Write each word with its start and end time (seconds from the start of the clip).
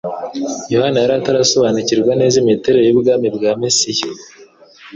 Yohana 0.73 0.97
yari 0.99 1.13
atarasobanukirwa 1.19 2.11
neza 2.21 2.35
imiterere 2.43 2.85
y'ubwami 2.87 3.27
bwa 3.35 3.51
Mesiya. 3.61 4.09